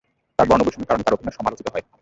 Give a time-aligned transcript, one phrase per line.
[0.39, 1.83] তার বর্ণবৈষম্যের কারণে তার অভিনয় সমালোচিত হয়।